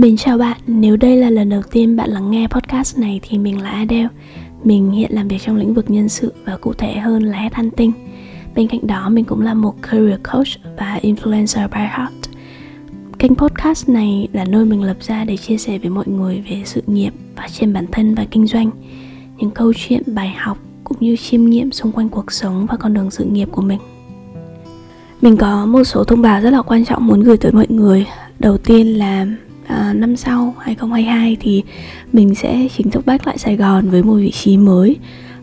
Mình 0.00 0.16
chào 0.16 0.38
bạn, 0.38 0.56
nếu 0.66 0.96
đây 0.96 1.16
là 1.16 1.30
lần 1.30 1.48
đầu 1.48 1.62
tiên 1.70 1.96
bạn 1.96 2.10
lắng 2.10 2.30
nghe 2.30 2.46
podcast 2.46 2.98
này 2.98 3.20
thì 3.22 3.38
mình 3.38 3.62
là 3.62 3.70
Adele. 3.70 4.08
Mình 4.64 4.90
hiện 4.90 5.10
làm 5.14 5.28
việc 5.28 5.42
trong 5.42 5.56
lĩnh 5.56 5.74
vực 5.74 5.90
nhân 5.90 6.08
sự 6.08 6.32
và 6.44 6.56
cụ 6.56 6.72
thể 6.72 6.92
hơn 6.92 7.22
là 7.22 7.38
headhunting 7.38 7.92
Bên 8.54 8.68
cạnh 8.68 8.86
đó 8.86 9.08
mình 9.08 9.24
cũng 9.24 9.40
là 9.40 9.54
một 9.54 9.74
career 9.82 10.20
coach 10.32 10.46
và 10.78 10.98
influencer 11.02 11.68
by 11.68 11.80
heart. 11.80 12.30
Kênh 13.18 13.34
podcast 13.34 13.88
này 13.88 14.28
là 14.32 14.44
nơi 14.44 14.64
mình 14.64 14.82
lập 14.82 14.96
ra 15.00 15.24
để 15.24 15.36
chia 15.36 15.58
sẻ 15.58 15.78
với 15.78 15.90
mọi 15.90 16.04
người 16.06 16.44
về 16.50 16.62
sự 16.64 16.82
nghiệp, 16.86 17.12
phát 17.36 17.48
triển 17.52 17.72
bản 17.72 17.86
thân 17.92 18.14
và 18.14 18.26
kinh 18.30 18.46
doanh. 18.46 18.70
Những 19.38 19.50
câu 19.50 19.72
chuyện, 19.76 20.02
bài 20.06 20.34
học 20.38 20.58
cũng 20.84 20.96
như 21.00 21.16
chiêm 21.16 21.44
nghiệm 21.44 21.72
xung 21.72 21.92
quanh 21.92 22.08
cuộc 22.08 22.32
sống 22.32 22.66
và 22.66 22.76
con 22.76 22.94
đường 22.94 23.10
sự 23.10 23.24
nghiệp 23.24 23.48
của 23.52 23.62
mình. 23.62 23.78
Mình 25.22 25.36
có 25.36 25.66
một 25.66 25.84
số 25.84 26.04
thông 26.04 26.22
báo 26.22 26.40
rất 26.40 26.50
là 26.50 26.62
quan 26.62 26.84
trọng 26.84 27.06
muốn 27.06 27.20
gửi 27.20 27.36
tới 27.36 27.52
mọi 27.52 27.66
người. 27.68 28.06
Đầu 28.38 28.58
tiên 28.58 28.98
là 28.98 29.26
à, 29.70 29.92
năm 29.92 30.16
sau 30.16 30.54
2022 30.58 31.36
thì 31.40 31.62
mình 32.12 32.34
sẽ 32.34 32.68
chính 32.76 32.90
thức 32.90 33.06
back 33.06 33.26
lại 33.26 33.38
Sài 33.38 33.56
Gòn 33.56 33.90
với 33.90 34.02
một 34.02 34.14
vị 34.14 34.30
trí 34.30 34.56
mới 34.56 34.96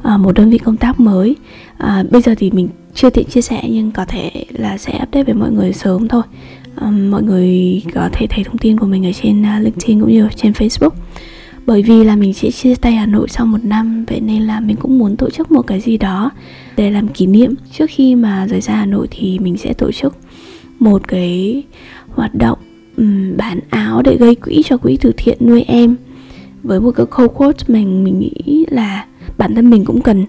à, 0.03 0.17
một 0.17 0.31
đơn 0.31 0.50
vị 0.50 0.58
công 0.58 0.77
tác 0.77 1.00
mới. 1.00 1.36
À, 1.77 2.03
bây 2.12 2.22
giờ 2.22 2.36
thì 2.38 2.52
mình 2.52 2.70
chưa 2.94 3.09
tiện 3.09 3.26
chia 3.26 3.41
sẻ 3.41 3.63
nhưng 3.70 3.91
có 3.91 4.05
thể 4.05 4.45
là 4.50 4.77
sẽ 4.77 5.00
update 5.03 5.23
với 5.23 5.34
mọi 5.34 5.52
người 5.52 5.73
sớm 5.73 6.08
thôi. 6.08 6.22
À, 6.76 6.88
mọi 6.90 7.23
người 7.23 7.81
có 7.94 8.09
thể 8.13 8.27
thấy 8.30 8.44
thông 8.44 8.58
tin 8.58 8.80
của 8.80 8.86
mình 8.86 9.05
ở 9.05 9.12
trên 9.12 9.41
uh, 9.41 9.63
LinkedIn 9.63 10.00
cũng 10.00 10.12
như 10.12 10.28
trên 10.36 10.52
Facebook. 10.52 10.89
Bởi 11.66 11.81
vì 11.81 12.03
là 12.03 12.16
mình 12.16 12.34
sẽ 12.34 12.52
chia 12.52 12.75
tay 12.75 12.91
Hà 12.91 13.05
Nội 13.05 13.28
sau 13.30 13.45
một 13.45 13.64
năm 13.64 14.05
vậy 14.08 14.22
nên 14.22 14.41
là 14.41 14.59
mình 14.59 14.75
cũng 14.75 15.00
muốn 15.00 15.17
tổ 15.17 15.30
chức 15.30 15.52
một 15.52 15.62
cái 15.62 15.80
gì 15.80 15.97
đó 15.97 16.31
để 16.78 16.91
làm 16.91 17.08
kỷ 17.08 17.28
niệm. 17.28 17.53
Trước 17.78 17.86
khi 17.89 18.16
mà 18.16 18.47
rời 18.47 18.62
xa 18.62 18.75
Hà 18.75 18.86
Nội 18.86 19.08
thì 19.12 19.39
mình 19.39 19.58
sẽ 19.58 19.73
tổ 19.73 19.91
chức 19.91 20.16
một 20.80 21.08
cái 21.08 21.64
hoạt 22.09 22.36
động 22.36 22.58
um, 22.98 23.38
bán 23.38 23.59
áo 23.70 24.02
để 24.02 24.17
gây 24.17 24.36
quỹ 24.36 24.62
cho 24.66 24.78
quỹ 24.78 24.98
từ 25.02 25.12
thiện 25.17 25.38
nuôi 25.42 25.64
em. 25.67 25.95
Với 26.64 26.80
một 26.80 26.92
cái 26.92 27.06
câu 27.06 27.28
quote 27.28 27.64
mình 27.67 28.03
mình 28.03 28.20
nghĩ 28.20 28.66
là 28.70 29.06
bản 29.38 29.56
thân 29.56 29.70
mình 29.70 29.86
cũng 29.86 30.02
cần 30.02 30.26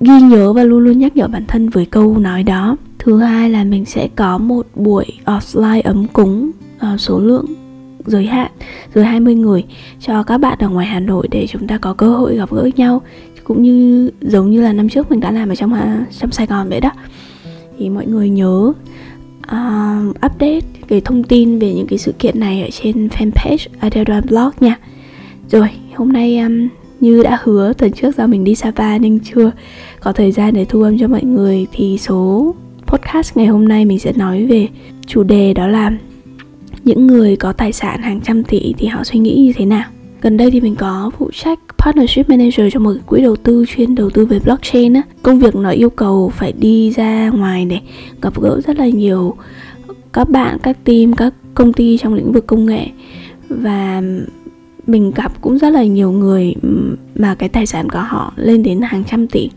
ghi 0.00 0.20
nhớ 0.20 0.52
và 0.52 0.62
luôn 0.62 0.78
luôn 0.78 0.98
nhắc 0.98 1.16
nhở 1.16 1.28
bản 1.28 1.44
thân 1.48 1.68
với 1.68 1.86
câu 1.86 2.18
nói 2.18 2.42
đó. 2.42 2.76
Thứ 2.98 3.18
hai 3.18 3.50
là 3.50 3.64
mình 3.64 3.84
sẽ 3.84 4.08
có 4.16 4.38
một 4.38 4.66
buổi 4.74 5.06
offline 5.24 5.82
ấm 5.84 6.06
cúng 6.12 6.50
uh, 6.76 7.00
số 7.00 7.18
lượng 7.18 7.46
giới 8.06 8.26
hạn 8.26 8.50
dưới 8.94 9.04
20 9.04 9.34
người 9.34 9.64
cho 10.00 10.22
các 10.22 10.38
bạn 10.38 10.58
ở 10.60 10.68
ngoài 10.68 10.86
Hà 10.86 11.00
Nội 11.00 11.28
để 11.30 11.46
chúng 11.46 11.66
ta 11.66 11.78
có 11.78 11.94
cơ 11.94 12.08
hội 12.08 12.36
gặp 12.36 12.50
gỡ 12.50 12.70
nhau. 12.76 13.02
Cũng 13.44 13.62
như 13.62 14.10
giống 14.20 14.50
như 14.50 14.62
là 14.62 14.72
năm 14.72 14.88
trước 14.88 15.10
mình 15.10 15.20
đã 15.20 15.30
làm 15.30 15.48
ở 15.48 15.54
trong 15.54 15.72
à, 15.74 16.06
trong 16.18 16.30
Sài 16.30 16.46
Gòn 16.46 16.68
vậy 16.68 16.80
đó. 16.80 16.90
Thì 17.78 17.88
mọi 17.88 18.06
người 18.06 18.30
nhớ 18.30 18.72
uh, 19.38 20.16
update 20.26 20.66
cái 20.88 21.00
thông 21.00 21.24
tin 21.24 21.58
về 21.58 21.74
những 21.74 21.86
cái 21.86 21.98
sự 21.98 22.12
kiện 22.18 22.40
này 22.40 22.62
ở 22.62 22.68
trên 22.70 23.08
fanpage 23.08 23.66
Adele 23.78 24.20
Blog 24.20 24.50
nha. 24.60 24.78
Rồi 25.48 25.68
hôm 25.94 26.12
nay 26.12 26.38
um, 26.38 26.68
như 27.00 27.22
đã 27.22 27.38
hứa 27.42 27.72
tuần 27.72 27.92
trước 27.92 28.16
do 28.16 28.26
mình 28.26 28.44
đi 28.44 28.54
Sapa 28.54 28.98
nên 28.98 29.18
chưa 29.34 29.50
có 30.00 30.12
thời 30.12 30.32
gian 30.32 30.54
để 30.54 30.64
thu 30.64 30.82
âm 30.82 30.98
cho 30.98 31.08
mọi 31.08 31.22
người 31.22 31.66
thì 31.72 31.98
số 31.98 32.54
podcast 32.86 33.36
ngày 33.36 33.46
hôm 33.46 33.68
nay 33.68 33.84
mình 33.84 33.98
sẽ 33.98 34.12
nói 34.12 34.46
về 34.46 34.68
chủ 35.06 35.22
đề 35.22 35.54
đó 35.54 35.66
là 35.66 35.92
những 36.84 37.06
người 37.06 37.36
có 37.36 37.52
tài 37.52 37.72
sản 37.72 38.02
hàng 38.02 38.20
trăm 38.20 38.44
tỷ 38.44 38.74
thì 38.78 38.86
họ 38.86 39.04
suy 39.04 39.18
nghĩ 39.18 39.34
như 39.34 39.52
thế 39.56 39.66
nào. 39.66 39.84
Gần 40.20 40.36
đây 40.36 40.50
thì 40.50 40.60
mình 40.60 40.74
có 40.74 41.10
phụ 41.18 41.30
trách 41.34 41.58
partnership 41.78 42.28
manager 42.28 42.72
cho 42.72 42.80
một 42.80 42.92
quỹ 43.06 43.22
đầu 43.22 43.36
tư 43.36 43.64
chuyên 43.68 43.94
đầu 43.94 44.10
tư 44.10 44.26
về 44.26 44.38
blockchain 44.38 44.94
á. 44.94 45.02
Công 45.22 45.38
việc 45.38 45.54
nó 45.56 45.70
yêu 45.70 45.90
cầu 45.90 46.32
phải 46.36 46.52
đi 46.52 46.90
ra 46.90 47.30
ngoài 47.30 47.64
để 47.64 47.78
gặp 48.22 48.40
gỡ 48.40 48.60
rất 48.66 48.78
là 48.78 48.88
nhiều 48.88 49.36
các 50.12 50.30
bạn, 50.30 50.58
các 50.62 50.84
team, 50.84 51.12
các 51.12 51.34
công 51.54 51.72
ty 51.72 51.98
trong 51.98 52.14
lĩnh 52.14 52.32
vực 52.32 52.46
công 52.46 52.66
nghệ. 52.66 52.86
Và 53.48 54.02
mình 54.86 55.12
gặp 55.14 55.32
cũng 55.40 55.58
rất 55.58 55.70
là 55.70 55.84
nhiều 55.84 56.12
người 56.12 56.54
mà 57.14 57.34
cái 57.34 57.48
tài 57.48 57.66
sản 57.66 57.88
của 57.88 58.04
họ 58.08 58.32
lên 58.36 58.62
đến 58.62 58.80
hàng 58.82 59.04
trăm 59.10 59.26
tỷ. 59.26 59.50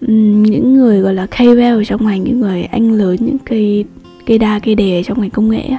Những 0.00 0.74
người 0.74 1.00
gọi 1.00 1.14
là 1.14 1.26
KOL 1.26 1.82
trong 1.86 2.06
ngành, 2.06 2.24
những 2.24 2.40
người 2.40 2.62
anh 2.62 2.92
lớn, 2.92 3.16
những 3.20 3.38
cây 3.38 3.84
cây 4.26 4.38
đa, 4.38 4.58
cây 4.58 4.74
đề 4.74 5.02
trong 5.02 5.20
ngành 5.20 5.30
công 5.30 5.48
nghệ 5.48 5.70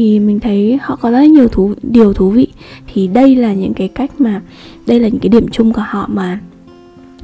thì 0.00 0.20
mình 0.20 0.40
thấy 0.40 0.78
họ 0.82 0.96
có 0.96 1.10
rất 1.10 1.22
nhiều 1.22 1.48
thú, 1.48 1.74
điều 1.82 2.12
thú 2.12 2.30
vị. 2.30 2.46
Thì 2.92 3.06
đây 3.06 3.36
là 3.36 3.54
những 3.54 3.74
cái 3.74 3.88
cách 3.88 4.20
mà, 4.20 4.42
đây 4.86 5.00
là 5.00 5.08
những 5.08 5.20
cái 5.20 5.28
điểm 5.28 5.48
chung 5.52 5.72
của 5.72 5.84
họ 5.86 6.08
mà 6.12 6.40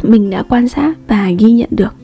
mình 0.02 0.30
đã 0.30 0.42
quan 0.42 0.68
sát 0.68 0.94
và 1.08 1.30
ghi 1.38 1.52
nhận 1.52 1.68
được. 1.70 1.94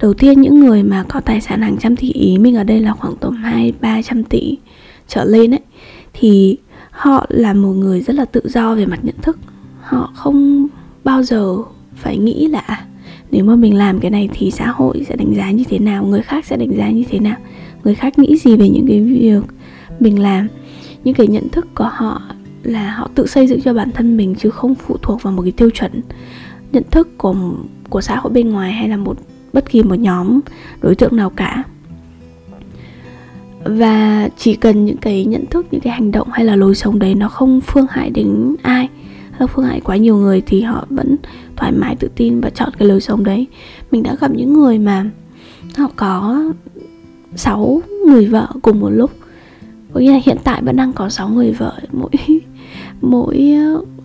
Đầu 0.00 0.14
tiên, 0.14 0.40
những 0.40 0.60
người 0.60 0.82
mà 0.82 1.04
có 1.08 1.20
tài 1.20 1.40
sản 1.40 1.62
hàng 1.62 1.76
trăm 1.80 1.96
tỷ 1.96 2.12
ý 2.12 2.38
mình 2.38 2.56
ở 2.56 2.64
đây 2.64 2.80
là 2.80 2.92
khoảng 2.92 3.16
tầm 3.20 3.32
hai, 3.32 3.72
ba 3.80 4.02
trăm 4.02 4.24
tỷ 4.24 4.56
trở 5.08 5.24
lên 5.24 5.50
ấy, 5.50 5.60
thì 6.12 6.56
họ 6.90 7.26
là 7.28 7.54
một 7.54 7.72
người 7.72 8.00
rất 8.00 8.16
là 8.16 8.24
tự 8.24 8.40
do 8.44 8.74
về 8.74 8.86
mặt 8.86 9.00
nhận 9.02 9.16
thức. 9.22 9.38
Họ 9.82 10.12
không 10.14 10.66
bao 11.04 11.22
giờ 11.22 11.56
phải 11.96 12.18
nghĩ 12.18 12.46
là 12.46 12.58
à, 12.58 12.84
nếu 13.30 13.44
mà 13.44 13.56
mình 13.56 13.74
làm 13.74 14.00
cái 14.00 14.10
này 14.10 14.28
thì 14.32 14.50
xã 14.50 14.70
hội 14.70 15.04
sẽ 15.08 15.16
đánh 15.16 15.34
giá 15.34 15.50
như 15.50 15.64
thế 15.68 15.78
nào, 15.78 16.04
người 16.04 16.22
khác 16.22 16.46
sẽ 16.46 16.56
đánh 16.56 16.76
giá 16.76 16.90
như 16.90 17.04
thế 17.10 17.18
nào. 17.18 17.36
Người 17.84 17.94
khác 17.94 18.18
nghĩ 18.18 18.36
gì 18.36 18.56
về 18.56 18.68
những 18.68 18.86
cái 18.86 19.00
việc 19.00 19.57
mình 20.00 20.22
làm. 20.22 20.48
Những 21.04 21.14
cái 21.14 21.26
nhận 21.26 21.48
thức 21.48 21.66
của 21.74 21.90
họ 21.92 22.22
là 22.62 22.90
họ 22.90 23.10
tự 23.14 23.26
xây 23.26 23.46
dựng 23.46 23.60
cho 23.60 23.74
bản 23.74 23.90
thân 23.90 24.16
mình 24.16 24.34
chứ 24.38 24.50
không 24.50 24.74
phụ 24.74 24.96
thuộc 25.02 25.22
vào 25.22 25.32
một 25.32 25.42
cái 25.42 25.52
tiêu 25.52 25.70
chuẩn. 25.70 26.00
Nhận 26.72 26.82
thức 26.90 27.18
của 27.18 27.34
của 27.90 28.00
xã 28.00 28.16
hội 28.16 28.32
bên 28.32 28.50
ngoài 28.50 28.72
hay 28.72 28.88
là 28.88 28.96
một 28.96 29.18
bất 29.52 29.70
kỳ 29.70 29.82
một 29.82 29.94
nhóm 29.94 30.40
đối 30.80 30.94
tượng 30.94 31.16
nào 31.16 31.30
cả. 31.30 31.62
Và 33.64 34.28
chỉ 34.36 34.54
cần 34.54 34.84
những 34.84 34.96
cái 34.96 35.24
nhận 35.24 35.46
thức, 35.46 35.66
những 35.70 35.80
cái 35.80 35.92
hành 35.92 36.10
động 36.10 36.28
hay 36.32 36.44
là 36.44 36.56
lối 36.56 36.74
sống 36.74 36.98
đấy 36.98 37.14
nó 37.14 37.28
không 37.28 37.60
phương 37.60 37.86
hại 37.90 38.10
đến 38.10 38.56
ai 38.62 38.88
hay 39.30 39.40
là 39.40 39.46
phương 39.46 39.64
hại 39.64 39.80
quá 39.80 39.96
nhiều 39.96 40.16
người 40.16 40.42
thì 40.46 40.60
họ 40.60 40.86
vẫn 40.90 41.16
thoải 41.56 41.72
mái, 41.72 41.96
tự 41.96 42.08
tin 42.16 42.40
và 42.40 42.50
chọn 42.50 42.68
cái 42.78 42.88
lối 42.88 43.00
sống 43.00 43.24
đấy. 43.24 43.46
Mình 43.90 44.02
đã 44.02 44.16
gặp 44.20 44.30
những 44.34 44.52
người 44.52 44.78
mà 44.78 45.04
họ 45.76 45.90
có 45.96 46.42
6 47.36 47.82
người 48.06 48.26
vợ 48.26 48.48
cùng 48.62 48.80
một 48.80 48.90
lúc 48.90 49.10
có 49.92 50.00
nghĩa 50.00 50.12
là 50.12 50.20
hiện 50.24 50.36
tại 50.44 50.62
vẫn 50.62 50.76
đang 50.76 50.92
có 50.92 51.08
6 51.08 51.28
người 51.28 51.52
vợ. 51.52 51.80
Mỗi 51.92 52.10
mỗi 53.00 53.54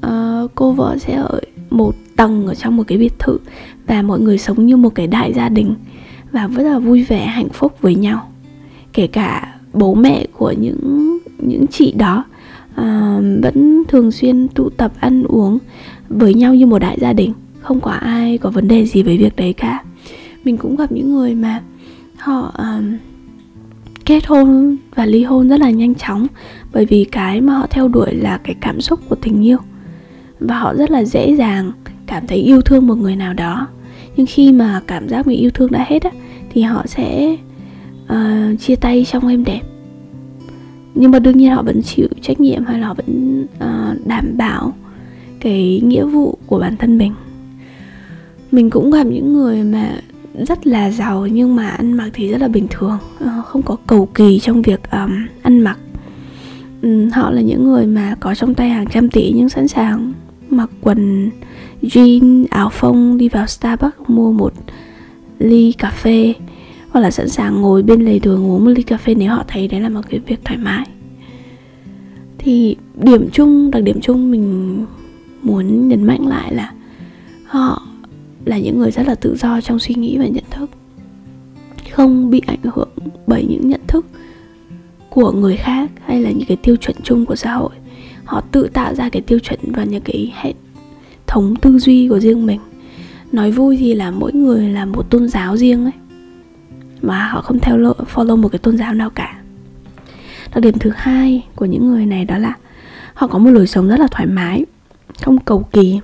uh, 0.06 0.52
cô 0.56 0.72
vợ 0.72 0.98
sẽ 1.00 1.16
ở 1.16 1.40
một 1.70 1.96
tầng 2.16 2.48
ở 2.48 2.56
trong 2.56 2.78
một 2.78 2.84
cái 2.88 2.98
biệt 2.98 3.20
thự 3.20 3.38
và 3.88 4.02
mọi 4.02 4.20
người 4.20 4.38
sống 4.38 4.66
như 4.66 4.78
một 4.78 4.96
cái 4.96 5.08
đại 5.08 5.34
gia 5.34 5.50
đình 5.50 5.76
và 6.32 6.48
rất 6.48 6.64
là 6.64 6.80
vui 6.80 7.04
vẻ 7.04 7.26
hạnh 7.26 7.50
phúc 7.50 7.74
với 7.82 7.96
nhau. 7.96 8.30
Kể 8.94 9.08
cả 9.08 9.56
bố 9.74 9.94
mẹ 9.94 10.26
của 10.34 10.52
những 10.52 11.18
những 11.38 11.68
chị 11.68 11.94
đó 11.98 12.26
à, 12.76 13.20
vẫn 13.44 13.84
thường 13.88 14.12
xuyên 14.12 14.48
tụ 14.48 14.70
tập 14.70 14.92
ăn 15.00 15.24
uống 15.24 15.58
với 16.10 16.34
nhau 16.34 16.56
như 16.56 16.66
một 16.66 16.80
đại 16.80 16.98
gia 17.02 17.14
đình. 17.14 17.34
Không 17.62 17.82
có 17.82 17.92
ai 17.92 18.38
có 18.38 18.50
vấn 18.50 18.68
đề 18.68 18.86
gì 18.86 19.04
với 19.04 19.18
việc 19.18 19.36
đấy 19.36 19.54
cả. 19.54 19.84
Mình 20.44 20.58
cũng 20.58 20.76
gặp 20.76 20.92
những 20.92 21.14
người 21.14 21.36
mà 21.36 21.62
họ 22.18 22.54
uh, 22.62 22.84
kết 24.06 24.26
hôn 24.28 24.78
và 24.96 25.06
ly 25.06 25.24
hôn 25.24 25.50
rất 25.50 25.60
là 25.60 25.70
nhanh 25.70 25.96
chóng 25.96 26.28
bởi 26.74 26.86
vì 26.86 27.04
cái 27.04 27.42
mà 27.42 27.54
họ 27.54 27.68
theo 27.70 27.88
đuổi 27.88 28.16
là 28.16 28.40
cái 28.44 28.56
cảm 28.62 28.82
xúc 28.82 29.00
của 29.10 29.16
tình 29.16 29.46
yêu. 29.46 29.58
Và 30.40 30.60
họ 30.60 30.74
rất 30.76 30.92
là 30.92 31.04
dễ 31.04 31.36
dàng 31.36 31.72
cảm 32.08 32.28
thấy 32.28 32.38
yêu 32.38 32.62
thương 32.62 32.88
một 32.88 32.96
người 32.96 33.16
nào 33.16 33.34
đó. 33.34 33.68
Nhưng 34.16 34.26
khi 34.26 34.52
mà 34.52 34.82
cảm 34.88 35.10
giác 35.10 35.26
bị 35.26 35.36
yêu 35.36 35.52
thương 35.54 35.72
đã 35.72 35.86
hết 35.88 36.04
á 36.04 36.12
thì 36.50 36.62
họ 36.62 36.84
sẽ 36.86 37.38
uh, 38.04 38.60
chia 38.60 38.76
tay 38.76 39.06
trong 39.12 39.28
êm 39.28 39.44
đẹp. 39.44 39.62
Nhưng 40.96 41.12
mà 41.12 41.20
đương 41.20 41.38
nhiên 41.38 41.52
họ 41.52 41.62
vẫn 41.62 41.82
chịu 41.82 42.08
trách 42.22 42.40
nhiệm 42.40 42.66
hay 42.66 42.80
là 42.80 42.88
họ 42.88 42.94
vẫn 42.94 43.42
uh, 43.56 44.08
đảm 44.08 44.38
bảo 44.38 44.74
cái 45.40 45.82
nghĩa 45.84 46.06
vụ 46.06 46.38
của 46.46 46.60
bản 46.60 46.78
thân 46.78 46.98
mình. 46.98 47.14
Mình 48.52 48.70
cũng 48.70 48.92
gặp 48.92 49.04
những 49.04 49.34
người 49.34 49.64
mà 49.64 49.90
rất 50.34 50.68
là 50.68 50.92
giàu 50.92 51.28
nhưng 51.28 51.56
mà 51.56 51.70
ăn 51.70 51.94
mặc 51.94 52.10
thì 52.14 52.28
rất 52.28 52.42
là 52.42 52.48
bình 52.48 52.68
thường. 52.70 52.98
Ờ, 53.20 53.42
không 53.46 53.62
có 53.62 53.78
cầu 53.88 54.06
kỳ 54.06 54.40
trong 54.40 54.62
việc 54.62 54.92
um, 54.92 55.28
ăn 55.42 55.60
mặc. 55.60 55.78
Um, 56.82 57.10
họ 57.10 57.32
là 57.32 57.42
những 57.42 57.64
người 57.64 57.88
mà 57.88 58.16
có 58.20 58.36
trong 58.36 58.54
tay 58.54 58.70
hàng 58.70 58.88
trăm 58.88 59.10
tỷ 59.10 59.32
nhưng 59.36 59.50
sẵn 59.50 59.68
sàng 59.68 60.14
mặc 60.50 60.70
quần 60.82 61.30
jean 61.82 62.46
áo 62.50 62.70
phông 62.70 63.18
đi 63.18 63.30
vào 63.30 63.48
starbucks 63.48 63.98
mua 64.08 64.32
một 64.32 64.54
ly 65.40 65.72
cà 65.72 65.90
phê. 65.90 66.34
Hoặc 66.90 67.02
là 67.02 67.12
sẵn 67.12 67.30
sàng 67.30 67.62
ngồi 67.62 67.84
bên 67.84 68.02
lề 68.02 68.20
đường 68.20 68.46
uống 68.46 68.66
một 68.66 68.72
ly 68.76 68.84
cà 68.84 68.98
phê 68.98 69.16
nếu 69.16 69.32
họ 69.32 69.44
thấy 69.48 69.68
đấy 69.68 69.82
là 69.82 69.90
một 69.90 70.02
cái 70.10 70.20
việc 70.28 70.40
thoải 70.46 70.58
mái. 70.58 70.86
Thì 72.38 72.76
điểm 72.96 73.30
chung 73.32 73.72
đặc 73.72 73.84
điểm 73.84 74.02
chung 74.02 74.32
mình 74.32 74.78
muốn 75.44 75.88
nhấn 75.88 76.04
mạnh 76.04 76.28
lại 76.28 76.54
là 76.54 76.72
họ 77.46 77.82
là 78.46 78.58
những 78.58 78.80
người 78.80 78.92
rất 78.92 79.08
là 79.08 79.16
tự 79.16 79.36
do 79.36 79.62
trong 79.62 79.80
suy 79.80 79.96
nghĩ 79.96 80.18
và 80.18 80.26
nhận 80.26 80.44
thức. 80.50 80.70
Không 81.92 82.30
bị 82.30 82.42
ảnh 82.48 82.64
hưởng 82.64 82.90
bởi 83.28 83.46
những 83.50 83.70
nhận 83.70 83.82
thức 83.88 84.06
của 85.10 85.32
người 85.32 85.58
khác 85.58 85.92
hay 86.06 86.22
là 86.22 86.32
những 86.32 86.48
cái 86.48 86.58
tiêu 86.58 86.76
chuẩn 86.76 86.96
chung 87.04 87.26
của 87.26 87.36
xã 87.36 87.54
hội. 87.54 87.72
Họ 88.26 88.42
tự 88.42 88.68
tạo 88.74 88.96
ra 88.96 89.10
cái 89.10 89.22
tiêu 89.22 89.40
chuẩn 89.40 89.60
và 89.66 89.84
những 89.84 90.02
cái 90.02 90.34
hệ 90.36 90.54
thống 91.28 91.56
tư 91.56 91.80
duy 91.80 92.08
của 92.10 92.20
riêng 92.20 92.46
mình. 92.46 92.60
Nói 93.32 93.52
vui 93.52 93.78
thì 93.78 93.94
là 93.94 94.12
mỗi 94.12 94.34
người 94.34 94.70
là 94.70 94.86
một 94.86 95.10
tôn 95.10 95.28
giáo 95.28 95.58
riêng 95.58 95.84
ấy, 95.84 95.94
mà 97.02 97.28
họ 97.28 97.42
không 97.42 97.60
theo 97.60 97.78
lộ 97.78 97.94
follow 98.14 98.38
một 98.38 98.50
cái 98.50 98.60
tôn 98.60 98.78
giáo 98.78 98.94
nào 98.94 99.10
cả. 99.10 99.42
Đặc 100.54 100.64
điểm 100.64 100.80
thứ 100.80 100.92
hai 100.96 101.46
của 101.56 101.66
những 101.66 101.88
người 101.88 102.06
này 102.06 102.26
đó 102.26 102.38
là 102.38 102.54
họ 103.14 103.28
có 103.28 103.40
một 103.40 103.50
lối 103.50 103.68
sống 103.68 103.88
rất 103.88 104.00
là 104.00 104.08
thoải 104.12 104.26
mái, 104.28 104.66
không 105.22 105.38
cầu 105.38 105.64
kỳ 105.72 106.00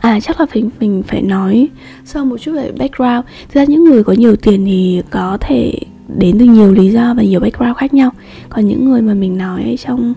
à 0.00 0.20
chắc 0.20 0.40
là 0.40 0.46
mình 0.54 0.70
mình 0.80 1.02
phải 1.06 1.22
nói 1.22 1.68
sau 2.04 2.24
một 2.24 2.40
chút 2.40 2.52
về 2.52 2.72
background. 2.78 3.24
Thực 3.48 3.54
ra 3.54 3.64
những 3.64 3.84
người 3.84 4.04
có 4.04 4.12
nhiều 4.12 4.36
tiền 4.36 4.64
thì 4.64 5.02
có 5.10 5.38
thể 5.40 5.78
đến 6.18 6.38
từ 6.38 6.44
nhiều 6.44 6.72
lý 6.72 6.90
do 6.90 7.14
và 7.14 7.22
nhiều 7.22 7.40
background 7.40 7.76
khác 7.76 7.94
nhau. 7.94 8.10
Còn 8.48 8.66
những 8.66 8.84
người 8.84 9.02
mà 9.02 9.14
mình 9.14 9.38
nói 9.38 9.76
trong 9.84 10.14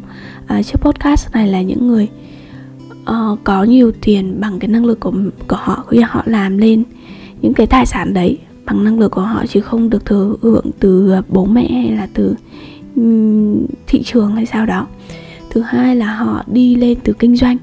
uh, 0.60 0.66
chiếc 0.66 0.81
podcast 0.81 1.31
này 1.33 1.48
là 1.48 1.62
những 1.62 1.88
người 1.88 2.07
uh, 3.01 3.39
có 3.44 3.63
nhiều 3.63 3.92
tiền 4.01 4.39
bằng 4.39 4.60
cái 4.60 4.68
năng 4.68 4.86
lực 4.86 5.00
của 5.00 5.13
của 5.48 5.56
họ 5.56 5.83
khi 5.88 6.00
họ 6.00 6.24
làm 6.25 6.57
lên 6.57 6.83
những 7.42 7.54
cái 7.54 7.68
tài 7.68 7.86
sản 7.86 8.13
đấy 8.13 8.38
bằng 8.65 8.83
năng 8.83 9.00
lực 9.00 9.12
của 9.12 9.22
họ 9.22 9.45
chứ 9.48 9.62
không 9.62 9.89
được 9.89 10.06
thừa 10.06 10.36
hưởng 10.42 10.65
từ 10.80 11.13
bố 11.30 11.45
mẹ 11.45 11.72
hay 11.72 11.92
là 11.92 12.07
từ 12.13 12.36
um, 12.95 13.65
thị 13.88 14.04
trường 14.04 14.36
hay 14.36 14.45
sao 14.45 14.65
đó. 14.65 14.88
Thứ 15.50 15.62
hai 15.62 15.95
là 15.95 16.15
họ 16.15 16.44
đi 16.48 16.75
lên 16.75 16.98
từ 17.04 17.13
kinh 17.13 17.36
doanh 17.36 17.57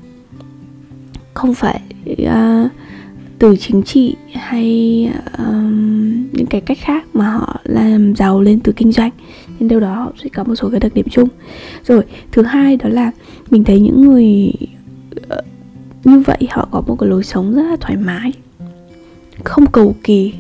không 1.37 1.55
phải 1.55 1.81
uh, 2.23 2.71
từ 3.38 3.56
chính 3.56 3.83
trị 3.83 4.15
hay 4.33 5.11
um, 5.38 6.27
những 6.33 6.47
cái 6.50 6.61
cách 6.61 6.79
khác 6.81 7.05
mà 7.12 7.31
họ 7.31 7.61
làm 7.65 8.15
giàu 8.17 8.41
lên 8.41 8.61
từ 8.61 8.73
kinh 8.73 8.93
doanh. 8.93 9.11
Nên 9.59 9.69
đâu 9.69 9.81
đó 9.81 9.94
họ 9.94 10.12
sẽ 10.23 10.29
có 10.29 10.44
một 10.44 10.55
số 10.55 10.71
cái 10.71 10.81
đặc 10.81 10.94
điểm 10.94 11.06
chung. 11.11 11.29
Rồi 11.85 12.03
thứ 12.33 12.43
hai 12.43 12.77
đó 12.77 12.88
là 12.88 13.11
mình 13.50 13.65
thấy 13.65 13.81
những 13.81 14.00
người 14.00 14.53
uh, 15.17 15.44
như 16.05 16.21
vậy 16.21 16.49
họ 16.50 16.69
có 16.71 16.83
một 16.87 16.97
cái 17.00 17.09
lối 17.11 17.25
sống 17.25 17.55
rất 17.55 17.62
là 17.62 17.77
thoải 17.81 17.97
mái 17.97 18.33
không 19.44 19.67
cầu 19.67 19.97
kỳ 20.03 20.33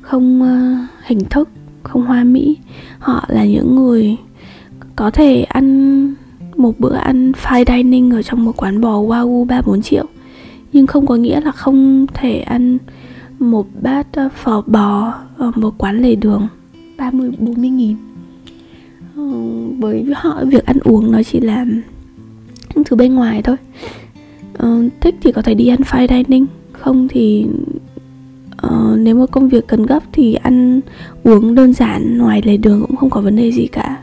không 0.00 0.42
uh, 0.42 0.88
hình 1.06 1.24
thức 1.24 1.48
không 1.82 2.06
hoa 2.06 2.24
mỹ. 2.24 2.58
Họ 2.98 3.24
là 3.28 3.44
những 3.44 3.76
người 3.76 4.16
có 4.96 5.10
thể 5.10 5.42
ăn 5.42 6.14
một 6.64 6.80
bữa 6.80 6.94
ăn 6.94 7.32
fine 7.32 7.64
dining 7.66 8.10
ở 8.10 8.22
trong 8.22 8.44
một 8.44 8.52
quán 8.56 8.80
bò 8.80 9.02
wagyu 9.02 9.46
3-4 9.46 9.82
triệu. 9.82 10.04
Nhưng 10.72 10.86
không 10.86 11.06
có 11.06 11.16
nghĩa 11.16 11.40
là 11.40 11.50
không 11.52 12.06
thể 12.14 12.38
ăn 12.38 12.78
một 13.38 13.66
bát 13.82 14.06
ờ, 14.12 14.28
phở 14.34 14.62
bò 14.66 15.14
ở 15.36 15.52
một 15.56 15.74
quán 15.78 16.02
lề 16.02 16.14
đường. 16.14 16.48
30 16.98 17.30
40 17.38 17.70
nghìn. 17.70 17.96
Ờ, 19.16 19.22
với 19.78 20.04
họ 20.16 20.44
việc 20.44 20.66
ăn 20.66 20.78
uống 20.84 21.12
nó 21.12 21.22
chỉ 21.22 21.40
là 21.40 21.66
những 22.74 22.84
thứ 22.84 22.96
bên 22.96 23.14
ngoài 23.14 23.42
thôi. 23.42 23.56
Uh, 24.62 24.92
thích 25.00 25.14
thì 25.22 25.32
có 25.32 25.42
thể 25.42 25.54
đi 25.54 25.68
ăn 25.68 25.80
fine 25.80 26.08
dining 26.08 26.46
không 26.72 27.08
thì 27.08 27.46
uh, 28.66 28.98
nếu 28.98 29.14
mà 29.14 29.26
công 29.26 29.48
việc 29.48 29.66
cần 29.66 29.86
gấp 29.86 30.02
thì 30.12 30.34
ăn 30.34 30.80
uống 31.22 31.54
đơn 31.54 31.72
giản 31.72 32.18
ngoài 32.18 32.42
lề 32.44 32.56
đường 32.56 32.84
cũng 32.86 32.96
không 32.96 33.10
có 33.10 33.20
vấn 33.20 33.36
đề 33.36 33.52
gì 33.52 33.66
cả 33.66 33.93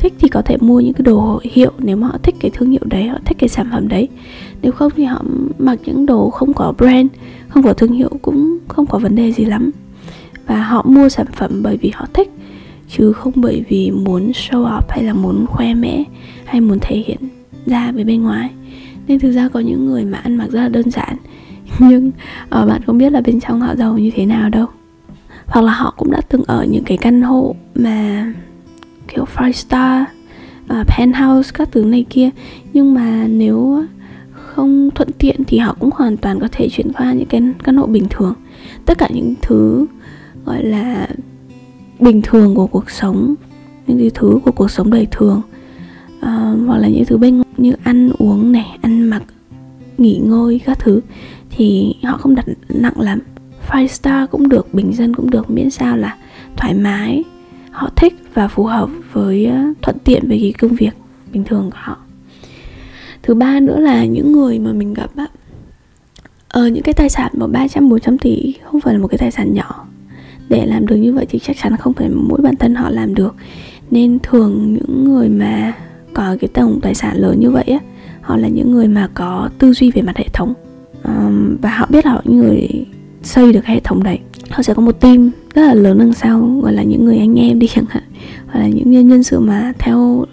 thích 0.00 0.14
thì 0.18 0.28
có 0.28 0.42
thể 0.42 0.56
mua 0.60 0.80
những 0.80 0.92
cái 0.92 1.02
đồ 1.02 1.40
hiệu 1.42 1.72
nếu 1.78 1.96
mà 1.96 2.06
họ 2.06 2.18
thích 2.22 2.34
cái 2.40 2.50
thương 2.54 2.70
hiệu 2.70 2.80
đấy 2.84 3.08
họ 3.08 3.18
thích 3.24 3.36
cái 3.40 3.48
sản 3.48 3.68
phẩm 3.72 3.88
đấy. 3.88 4.08
Nếu 4.62 4.72
không 4.72 4.92
thì 4.96 5.04
họ 5.04 5.22
mặc 5.58 5.78
những 5.84 6.06
đồ 6.06 6.30
không 6.30 6.54
có 6.54 6.72
brand 6.78 7.06
không 7.48 7.62
có 7.62 7.72
thương 7.72 7.92
hiệu 7.92 8.08
cũng 8.22 8.58
không 8.68 8.86
có 8.86 8.98
vấn 8.98 9.16
đề 9.16 9.32
gì 9.32 9.44
lắm. 9.44 9.70
Và 10.46 10.62
họ 10.62 10.82
mua 10.88 11.08
sản 11.08 11.26
phẩm 11.36 11.60
bởi 11.62 11.76
vì 11.76 11.90
họ 11.94 12.06
thích 12.12 12.30
chứ 12.88 13.12
không 13.12 13.32
bởi 13.36 13.64
vì 13.68 13.90
muốn 13.90 14.30
show 14.30 14.64
off 14.64 14.82
hay 14.88 15.04
là 15.04 15.12
muốn 15.12 15.46
khoe 15.46 15.74
mẽ 15.74 16.04
hay 16.44 16.60
muốn 16.60 16.78
thể 16.80 16.96
hiện 17.06 17.18
ra 17.66 17.92
với 17.92 18.04
bên 18.04 18.22
ngoài. 18.22 18.50
Nên 19.08 19.18
thực 19.18 19.32
ra 19.32 19.48
có 19.48 19.60
những 19.60 19.86
người 19.86 20.04
mà 20.04 20.18
ăn 20.18 20.36
mặc 20.36 20.46
rất 20.50 20.60
là 20.60 20.68
đơn 20.68 20.90
giản 20.90 21.16
nhưng 21.78 22.08
uh, 22.08 22.68
bạn 22.68 22.82
không 22.86 22.98
biết 22.98 23.12
là 23.12 23.20
bên 23.20 23.40
trong 23.40 23.60
họ 23.60 23.74
giàu 23.76 23.98
như 23.98 24.10
thế 24.14 24.26
nào 24.26 24.50
đâu. 24.50 24.66
Hoặc 25.46 25.62
là 25.62 25.72
họ 25.72 25.94
cũng 25.96 26.10
đã 26.10 26.20
từng 26.28 26.42
ở 26.46 26.66
những 26.70 26.84
cái 26.84 26.96
căn 26.96 27.22
hộ 27.22 27.54
mà 27.74 28.26
kiểu 29.14 29.24
five 29.36 29.52
star 29.52 30.04
uh, 30.80 30.86
penthouse 30.86 31.50
các 31.54 31.68
thứ 31.72 31.84
này 31.84 32.04
kia. 32.10 32.30
Nhưng 32.72 32.94
mà 32.94 33.26
nếu 33.28 33.84
không 34.32 34.90
thuận 34.94 35.08
tiện 35.18 35.44
thì 35.46 35.58
họ 35.58 35.76
cũng 35.80 35.90
hoàn 35.94 36.16
toàn 36.16 36.40
có 36.40 36.48
thể 36.52 36.68
chuyển 36.68 36.92
qua 36.92 37.12
những 37.12 37.26
cái 37.26 37.42
căn 37.64 37.76
hộ 37.76 37.86
bình 37.86 38.06
thường. 38.10 38.34
Tất 38.86 38.98
cả 38.98 39.08
những 39.14 39.34
thứ 39.42 39.86
gọi 40.44 40.64
là 40.64 41.08
bình 42.00 42.22
thường 42.22 42.54
của 42.54 42.66
cuộc 42.66 42.90
sống 42.90 43.34
những 43.86 44.10
thứ 44.14 44.40
của 44.44 44.52
cuộc 44.52 44.70
sống 44.70 44.90
đời 44.90 45.06
thường 45.10 45.42
uh, 46.18 46.66
hoặc 46.66 46.78
là 46.78 46.88
những 46.88 47.04
thứ 47.04 47.16
bên 47.16 47.42
như 47.56 47.72
ăn 47.82 48.10
uống 48.18 48.52
này 48.52 48.78
ăn 48.82 49.02
mặc 49.02 49.22
nghỉ 49.98 50.20
ngơi 50.24 50.60
các 50.64 50.78
thứ 50.78 51.00
thì 51.50 51.94
họ 52.02 52.16
không 52.16 52.34
đặt 52.34 52.46
nặng 52.68 53.00
lắm. 53.00 53.18
Five 53.68 53.86
star 53.86 54.30
cũng 54.30 54.48
được 54.48 54.74
bình 54.74 54.92
dân 54.92 55.14
cũng 55.14 55.30
được 55.30 55.50
miễn 55.50 55.70
sao 55.70 55.96
là 55.96 56.16
thoải 56.56 56.74
mái 56.74 57.24
họ 57.70 57.90
thích 57.96 58.14
và 58.34 58.48
phù 58.48 58.64
hợp 58.64 58.90
với 59.12 59.46
ờ, 59.46 59.58
thuận 59.82 59.96
tiện 60.04 60.28
với 60.28 60.38
cái 60.40 60.52
công 60.52 60.76
việc 60.76 60.90
bình 61.32 61.44
thường 61.44 61.70
của 61.70 61.78
họ. 61.80 61.96
Thứ 63.22 63.34
ba 63.34 63.60
nữa 63.60 63.78
là 63.78 64.04
những 64.04 64.32
người 64.32 64.58
mà 64.58 64.72
mình 64.72 64.94
gặp 64.94 65.10
á 65.16 65.26
ờ, 66.48 66.66
những 66.66 66.82
cái 66.82 66.94
tài 66.94 67.08
sản 67.08 67.32
mà 67.34 67.46
300 67.46 67.88
400 67.88 68.18
tỷ 68.18 68.54
không 68.64 68.80
phải 68.80 68.94
là 68.94 69.00
một 69.00 69.08
cái 69.08 69.18
tài 69.18 69.30
sản 69.30 69.54
nhỏ. 69.54 69.86
Để 70.48 70.66
làm 70.66 70.86
được 70.86 70.96
như 70.96 71.12
vậy 71.12 71.26
thì 71.28 71.38
chắc 71.38 71.56
chắn 71.62 71.76
không 71.76 71.92
phải 71.92 72.08
mỗi 72.08 72.40
bản 72.40 72.56
thân 72.56 72.74
họ 72.74 72.90
làm 72.90 73.14
được. 73.14 73.34
Nên 73.90 74.18
thường 74.22 74.74
những 74.74 75.04
người 75.04 75.28
mà 75.28 75.72
có 76.14 76.36
cái 76.40 76.48
tổng 76.54 76.78
tài 76.82 76.94
sản 76.94 77.16
lớn 77.16 77.40
như 77.40 77.50
vậy 77.50 77.64
á 77.64 77.78
họ 78.20 78.36
là 78.36 78.48
những 78.48 78.72
người 78.72 78.88
mà 78.88 79.08
có 79.14 79.50
tư 79.58 79.72
duy 79.72 79.90
về 79.90 80.02
mặt 80.02 80.16
hệ 80.16 80.28
thống. 80.32 80.54
Um, 81.04 81.56
và 81.62 81.70
họ 81.70 81.86
biết 81.90 82.06
là 82.06 82.12
họ 82.12 82.22
những 82.24 82.38
người 82.38 82.86
xây 83.22 83.52
được 83.52 83.64
hệ 83.64 83.80
thống 83.80 84.02
đấy 84.02 84.18
họ 84.50 84.62
sẽ 84.62 84.74
có 84.74 84.82
một 84.82 85.00
team 85.00 85.30
rất 85.54 85.62
là 85.62 85.74
lớn 85.74 85.98
đằng 85.98 86.12
sau, 86.12 86.60
gọi 86.62 86.72
là 86.72 86.82
những 86.82 87.04
người 87.04 87.18
anh 87.18 87.38
em 87.38 87.58
đi 87.58 87.66
chẳng 87.66 87.84
hạn. 87.88 88.02
Hoặc 88.46 88.60
là 88.60 88.68
những 88.68 88.90
nhân 88.90 89.08
nhân 89.08 89.22
sự 89.22 89.40
mà 89.40 89.72
theo 89.78 90.24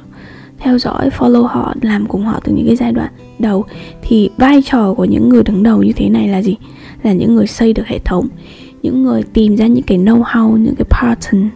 theo 0.60 0.78
dõi, 0.78 1.10
follow 1.18 1.44
họ, 1.44 1.75
làm 1.81 2.06
cùng 2.06 2.25
họ 2.25 2.40
từ 2.44 2.54
những 2.54 2.66
cái 2.66 2.75
giai 2.75 2.92
đoạn 2.92 3.12
đầu. 3.40 3.66
Thì 4.02 4.30
vai 4.38 4.62
trò 4.66 4.94
của 4.94 5.06
những 5.06 5.30
người 5.30 5.44
đứng 5.44 5.64
đầu 5.64 5.84
như 5.84 5.92
thế 5.96 6.10
này 6.10 6.28
là 6.28 6.42
gì? 6.42 6.56
Là 7.04 7.14
những 7.14 7.36
người 7.36 7.48
xây 7.48 7.74
được 7.74 7.88
hệ 7.88 8.00
thống, 8.00 8.28
những 8.81 9.04
người 9.04 9.24
tìm 9.24 9.56
ra 9.56 9.68
những 9.68 9.84
cái 9.84 9.98
know 9.98 10.24
how 10.24 10.58
những 10.58 10.75
cái 10.75 10.86
pattern 10.90 11.50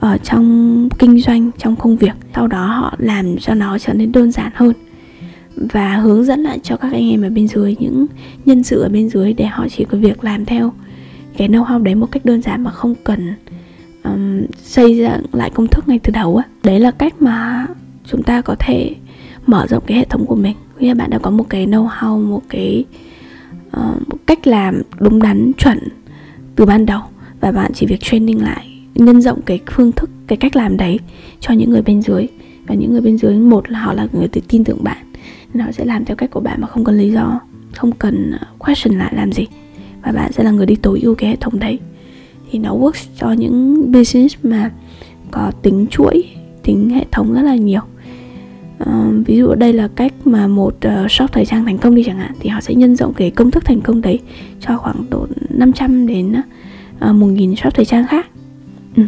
ở 0.00 0.18
trong 0.18 0.88
kinh 0.98 1.20
doanh, 1.20 1.50
trong 1.58 1.76
công 1.76 1.96
việc. 1.96 2.12
Sau 2.34 2.46
đó 2.46 2.66
họ 2.66 2.94
làm 2.98 3.36
cho 3.36 3.54
nó 3.54 3.78
trở 3.78 3.92
nên 3.92 4.12
đơn 4.12 4.32
giản 4.32 4.52
hơn 4.54 4.72
và 5.56 5.96
hướng 5.96 6.24
dẫn 6.24 6.40
lại 6.40 6.58
cho 6.62 6.76
các 6.76 6.92
anh 6.92 7.10
em 7.10 7.22
ở 7.22 7.30
bên 7.30 7.48
dưới, 7.48 7.76
những 7.78 8.06
nhân 8.44 8.62
sự 8.62 8.80
ở 8.80 8.88
bên 8.88 9.08
dưới 9.08 9.32
để 9.32 9.46
họ 9.46 9.66
chỉ 9.68 9.84
có 9.84 9.98
việc 9.98 10.24
làm 10.24 10.44
theo 10.44 10.72
cái 11.36 11.48
know 11.48 11.64
how 11.64 11.82
đấy 11.82 11.94
một 11.94 12.10
cách 12.10 12.24
đơn 12.24 12.42
giản 12.42 12.64
mà 12.64 12.70
không 12.70 12.94
cần 13.04 13.34
um, 14.04 14.42
xây 14.62 14.96
dựng 14.96 15.22
lại 15.32 15.50
công 15.50 15.66
thức 15.66 15.88
ngay 15.88 15.98
từ 16.02 16.10
đầu 16.12 16.36
á. 16.36 16.44
Đấy 16.64 16.80
là 16.80 16.90
cách 16.90 17.22
mà 17.22 17.66
chúng 18.04 18.22
ta 18.22 18.40
có 18.40 18.56
thể 18.58 18.94
mở 19.46 19.66
rộng 19.66 19.82
cái 19.86 19.98
hệ 19.98 20.04
thống 20.04 20.26
của 20.26 20.36
mình. 20.36 20.56
Nghĩa 20.78 20.88
là 20.88 20.94
bạn 20.94 21.10
đã 21.10 21.18
có 21.18 21.30
một 21.30 21.44
cái 21.48 21.66
know 21.66 21.88
how 21.88 22.28
một 22.28 22.42
cái 22.48 22.84
uh, 23.66 24.08
một 24.08 24.18
cách 24.26 24.46
làm 24.46 24.82
đúng 25.00 25.22
đắn 25.22 25.52
chuẩn 25.58 25.78
từ 26.56 26.64
ban 26.64 26.86
đầu 26.86 27.00
và 27.40 27.52
bạn 27.52 27.70
chỉ 27.74 27.86
việc 27.86 28.00
training 28.00 28.42
lại 28.42 28.68
nhân 28.94 29.20
rộng 29.22 29.42
cái 29.42 29.60
phương 29.70 29.92
thức 29.92 30.10
cái 30.26 30.36
cách 30.36 30.56
làm 30.56 30.76
đấy 30.76 30.98
cho 31.40 31.54
những 31.54 31.70
người 31.70 31.82
bên 31.82 32.02
dưới. 32.02 32.26
Và 32.66 32.74
những 32.74 32.92
người 32.92 33.00
bên 33.00 33.18
dưới 33.18 33.34
một 33.34 33.70
là 33.70 33.78
họ 33.78 33.92
là 33.92 34.06
người 34.12 34.28
tự 34.28 34.40
tin 34.48 34.64
tưởng 34.64 34.84
bạn 34.84 35.12
nên 35.54 35.66
họ 35.66 35.72
sẽ 35.72 35.84
làm 35.84 36.04
theo 36.04 36.16
cách 36.16 36.30
của 36.30 36.40
bạn 36.40 36.60
mà 36.60 36.66
không 36.66 36.84
cần 36.84 36.98
lý 36.98 37.10
do 37.10 37.40
không 37.74 37.92
cần 37.92 38.32
ờ, 38.40 38.46
question 38.58 38.98
lại 38.98 39.12
làm 39.16 39.32
gì 39.32 39.46
và 40.02 40.12
bạn 40.12 40.32
sẽ 40.32 40.44
là 40.44 40.50
người 40.50 40.66
đi 40.66 40.76
tối 40.76 41.00
ưu 41.02 41.14
cái 41.14 41.30
hệ 41.30 41.36
thống 41.36 41.58
đấy. 41.58 41.78
Thì 42.50 42.58
nó 42.58 42.76
works 42.76 43.06
cho 43.18 43.32
những 43.32 43.92
business 43.92 44.36
mà 44.42 44.70
có 45.30 45.52
tính 45.62 45.86
chuỗi 45.90 46.24
tính 46.62 46.90
hệ 46.90 47.04
thống 47.10 47.34
rất 47.34 47.42
là 47.42 47.54
nhiều. 47.54 47.80
Uh, 48.82 49.26
ví 49.26 49.36
dụ 49.36 49.46
ở 49.46 49.54
đây 49.54 49.72
là 49.72 49.88
cách 49.88 50.12
mà 50.24 50.46
một 50.46 50.74
uh, 51.04 51.10
shop 51.10 51.32
thời 51.32 51.46
trang 51.46 51.64
thành 51.64 51.78
công 51.78 51.94
đi 51.94 52.04
chẳng 52.04 52.18
hạn 52.18 52.32
thì 52.40 52.48
họ 52.48 52.60
sẽ 52.60 52.74
nhân 52.74 52.96
rộng 52.96 53.14
cái 53.14 53.30
công 53.30 53.50
thức 53.50 53.64
thành 53.64 53.80
công 53.80 54.00
đấy 54.00 54.20
cho 54.60 54.76
khoảng 54.78 55.04
độ 55.10 55.26
500 55.48 56.06
đến 56.06 56.32
uh, 56.32 56.44
ờ, 56.98 57.12
1.000 57.12 57.54
shop 57.54 57.74
thời 57.74 57.84
trang 57.84 58.06
khác. 58.06 58.26
Ừ. 58.96 59.02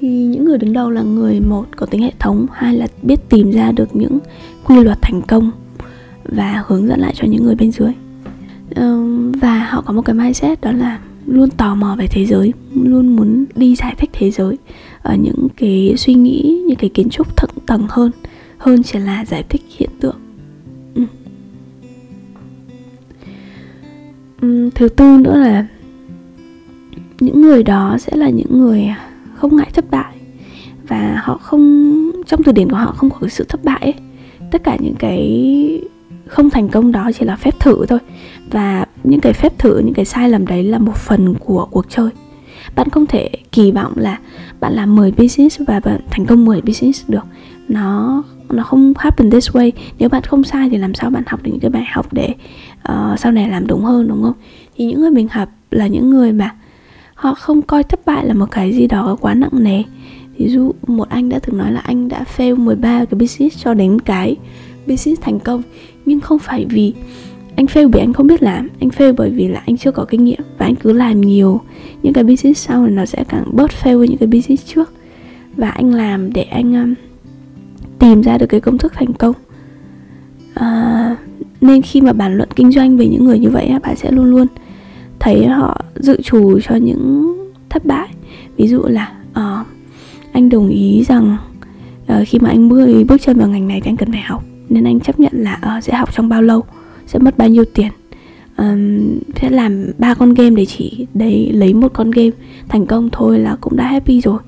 thì 0.00 0.08
những 0.08 0.44
người 0.44 0.58
đứng 0.58 0.72
đầu 0.72 0.90
là 0.90 1.02
người 1.02 1.40
một 1.40 1.66
có 1.76 1.86
tính 1.86 2.02
hệ 2.02 2.12
thống 2.18 2.46
hai 2.52 2.76
là 2.76 2.86
biết 3.02 3.28
tìm 3.28 3.50
ra 3.50 3.72
được 3.72 3.96
những 3.96 4.18
quy 4.64 4.84
luật 4.84 4.98
thành 5.02 5.22
công 5.22 5.50
và 6.24 6.64
hướng 6.66 6.86
dẫn 6.86 7.00
lại 7.00 7.12
cho 7.16 7.26
những 7.28 7.44
người 7.44 7.54
bên 7.54 7.72
dưới 7.72 7.92
và 9.40 9.66
họ 9.70 9.80
có 9.86 9.92
một 9.92 10.02
cái 10.02 10.14
mindset 10.14 10.60
đó 10.60 10.72
là 10.72 11.00
luôn 11.26 11.50
tò 11.50 11.74
mò 11.74 11.96
về 11.98 12.06
thế 12.10 12.26
giới, 12.26 12.52
luôn 12.74 13.16
muốn 13.16 13.44
đi 13.54 13.74
giải 13.74 13.94
thích 13.98 14.10
thế 14.12 14.30
giới 14.30 14.58
ở 15.02 15.14
những 15.14 15.48
cái 15.56 15.94
suy 15.96 16.14
nghĩ, 16.14 16.62
những 16.66 16.78
cái 16.78 16.90
kiến 16.90 17.10
trúc 17.10 17.36
thượng 17.36 17.50
tầng 17.66 17.86
hơn 17.88 18.10
hơn 18.58 18.82
chỉ 18.82 18.98
là 18.98 19.24
giải 19.24 19.44
thích 19.48 19.62
hiện 19.78 19.90
tượng 20.00 20.16
ừ. 24.40 24.70
thứ 24.74 24.88
tư 24.88 25.18
nữa 25.18 25.38
là 25.38 25.66
những 27.20 27.42
người 27.42 27.62
đó 27.62 27.96
sẽ 28.00 28.16
là 28.16 28.28
những 28.28 28.60
người 28.60 28.88
không 29.34 29.56
ngại 29.56 29.70
thất 29.74 29.90
bại 29.90 30.14
và 30.88 31.20
họ 31.24 31.36
không, 31.36 32.10
trong 32.26 32.42
từ 32.42 32.52
điển 32.52 32.70
của 32.70 32.76
họ 32.76 32.92
không 32.92 33.10
có 33.10 33.18
cái 33.20 33.30
sự 33.30 33.44
thất 33.48 33.64
bại 33.64 33.80
ấy. 33.80 33.94
tất 34.50 34.64
cả 34.64 34.76
những 34.80 34.94
cái 34.98 35.80
không 36.28 36.50
thành 36.50 36.68
công 36.68 36.92
đó 36.92 37.10
chỉ 37.18 37.24
là 37.24 37.36
phép 37.36 37.60
thử 37.60 37.86
thôi. 37.86 37.98
Và 38.50 38.86
những 39.04 39.20
cái 39.20 39.32
phép 39.32 39.58
thử 39.58 39.78
những 39.78 39.94
cái 39.94 40.04
sai 40.04 40.28
lầm 40.28 40.46
đấy 40.46 40.64
là 40.64 40.78
một 40.78 40.96
phần 40.96 41.34
của 41.34 41.66
cuộc 41.70 41.86
chơi. 41.88 42.10
Bạn 42.76 42.88
không 42.90 43.06
thể 43.06 43.30
kỳ 43.52 43.70
vọng 43.70 43.92
là 43.96 44.18
bạn 44.60 44.72
làm 44.72 44.96
10 44.96 45.12
business 45.12 45.60
và 45.66 45.80
bạn 45.80 46.00
thành 46.10 46.26
công 46.26 46.44
10 46.44 46.60
business 46.60 47.08
được. 47.08 47.24
Nó 47.68 48.22
nó 48.50 48.62
không 48.62 48.92
happen 48.98 49.30
this 49.30 49.50
way. 49.50 49.70
Nếu 49.98 50.08
bạn 50.08 50.22
không 50.22 50.44
sai 50.44 50.68
thì 50.70 50.76
làm 50.76 50.94
sao 50.94 51.10
bạn 51.10 51.22
học 51.26 51.42
được 51.42 51.50
những 51.50 51.60
cái 51.60 51.70
bài 51.70 51.84
học 51.92 52.12
để 52.12 52.34
uh, 52.92 53.18
sau 53.18 53.32
này 53.32 53.48
làm 53.48 53.66
đúng 53.66 53.84
hơn 53.84 54.08
đúng 54.08 54.22
không? 54.22 54.32
Thì 54.76 54.84
những 54.84 55.00
người 55.00 55.10
mình 55.10 55.28
học 55.28 55.48
là 55.70 55.86
những 55.86 56.10
người 56.10 56.32
mà 56.32 56.54
họ 57.14 57.34
không 57.34 57.62
coi 57.62 57.82
thất 57.84 58.00
bại 58.06 58.26
là 58.26 58.34
một 58.34 58.50
cái 58.50 58.72
gì 58.72 58.86
đó 58.86 59.16
quá 59.20 59.34
nặng 59.34 59.50
nề. 59.52 59.82
Ví 60.36 60.48
dụ 60.48 60.72
một 60.86 61.08
anh 61.08 61.28
đã 61.28 61.38
từng 61.38 61.58
nói 61.58 61.72
là 61.72 61.80
anh 61.80 62.08
đã 62.08 62.24
fail 62.36 62.56
13 62.56 63.04
cái 63.04 63.18
business 63.20 63.64
cho 63.64 63.74
đến 63.74 64.00
cái 64.00 64.36
business 64.86 65.22
thành 65.22 65.40
công 65.40 65.62
nhưng 66.08 66.20
không 66.20 66.38
phải 66.38 66.66
vì 66.68 66.92
anh 67.56 67.66
fail 67.66 67.88
vì 67.88 68.00
anh 68.00 68.12
không 68.12 68.26
biết 68.26 68.42
làm 68.42 68.68
anh 68.80 68.88
fail 68.88 69.14
bởi 69.16 69.30
vì 69.30 69.48
là 69.48 69.62
anh 69.66 69.76
chưa 69.76 69.90
có 69.90 70.04
kinh 70.04 70.24
nghiệm 70.24 70.40
và 70.58 70.66
anh 70.66 70.74
cứ 70.74 70.92
làm 70.92 71.20
nhiều. 71.20 71.60
Những 72.02 72.12
cái 72.12 72.24
business 72.24 72.66
sau 72.68 72.86
thì 72.86 72.92
nó 72.92 73.04
sẽ 73.04 73.24
càng 73.28 73.44
bớt 73.52 73.70
fail 73.82 73.98
với 73.98 74.08
những 74.08 74.18
cái 74.18 74.26
business 74.26 74.66
trước. 74.66 74.92
Và 75.56 75.70
anh 75.70 75.94
làm 75.94 76.32
để 76.32 76.42
anh 76.42 76.74
um, 76.74 76.94
tìm 77.98 78.22
ra 78.22 78.38
được 78.38 78.46
cái 78.46 78.60
công 78.60 78.78
thức 78.78 78.92
thành 78.94 79.12
công. 79.12 79.34
À, 80.54 81.16
nên 81.60 81.82
khi 81.82 82.00
mà 82.00 82.12
bàn 82.12 82.36
luận 82.36 82.48
kinh 82.56 82.72
doanh 82.72 82.96
về 82.96 83.08
những 83.08 83.24
người 83.24 83.38
như 83.38 83.50
vậy 83.50 83.72
bạn 83.82 83.96
sẽ 83.96 84.10
luôn 84.10 84.24
luôn 84.24 84.46
thấy 85.18 85.46
họ 85.46 85.82
dự 85.94 86.22
trù 86.22 86.60
cho 86.60 86.74
những 86.74 87.36
thất 87.68 87.84
bại. 87.84 88.08
Ví 88.56 88.68
dụ 88.68 88.82
là 88.82 89.12
uh, 89.30 89.66
anh 90.32 90.48
đồng 90.48 90.68
ý 90.68 91.04
rằng 91.08 91.36
uh, 92.12 92.28
khi 92.28 92.38
mà 92.38 92.50
anh 92.50 92.68
bước 92.68 93.04
bước 93.08 93.20
chân 93.20 93.38
vào 93.38 93.48
ngành 93.48 93.68
này 93.68 93.80
thì 93.80 93.90
anh 93.90 93.96
cần 93.96 94.12
phải 94.12 94.22
học 94.22 94.44
nên 94.68 94.84
anh 94.84 95.00
chấp 95.00 95.20
nhận 95.20 95.32
là 95.34 95.60
uh, 95.76 95.84
sẽ 95.84 95.94
học 95.94 96.14
trong 96.14 96.28
bao 96.28 96.42
lâu 96.42 96.64
sẽ 97.06 97.18
mất 97.18 97.38
bao 97.38 97.48
nhiêu 97.48 97.64
tiền. 97.74 97.92
Um, 98.56 99.18
sẽ 99.36 99.50
làm 99.50 99.86
ba 99.98 100.14
con 100.14 100.34
game 100.34 100.50
để 100.50 100.66
chỉ 100.66 101.06
đấy 101.14 101.52
lấy 101.52 101.74
một 101.74 101.92
con 101.94 102.10
game 102.10 102.30
thành 102.68 102.86
công 102.86 103.08
thôi 103.12 103.38
là 103.38 103.56
cũng 103.60 103.76
đã 103.76 103.86
happy 103.86 104.20
rồi. 104.20 104.38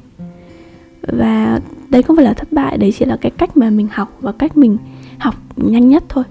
Và 1.03 1.61
đấy 1.91 2.03
không 2.03 2.17
phải 2.17 2.25
là 2.25 2.33
thất 2.33 2.53
bại 2.53 2.79
đấy 2.79 2.93
chỉ 2.99 3.05
là 3.05 3.17
cái 3.17 3.31
cách 3.31 3.57
mà 3.57 3.71
mình 3.71 3.89
học 3.93 4.19
và 4.21 4.33
cách 4.33 4.57
mình 4.57 4.79
học 5.19 5.35
nhanh 5.57 5.89
nhất 5.89 6.05
thôi. 6.09 6.25